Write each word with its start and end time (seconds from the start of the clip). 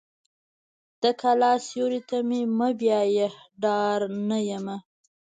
د 1.01 1.03
کلا 1.21 1.53
سیوري 1.67 2.01
ته 2.09 2.17
مې 2.27 2.41
مه 2.57 2.69
بیایه 2.79 3.27
ډارنه 3.61 4.37
یم. 4.49 4.67